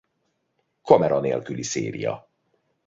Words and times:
Kamera 0.81 1.19
nélküli 1.19 1.63
széria. 1.63 2.29